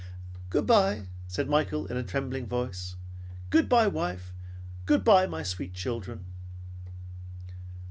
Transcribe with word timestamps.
"Good 0.49 0.65
bye," 0.65 1.03
said 1.27 1.47
Michael 1.47 1.85
in 1.85 1.95
a 1.95 2.01
trembling 2.01 2.47
voice. 2.47 2.95
"Good 3.51 3.69
bye, 3.69 3.85
wife! 3.85 4.33
Good 4.87 5.03
bye, 5.03 5.27
my 5.27 5.43
sweet 5.43 5.75
children!" 5.75 6.25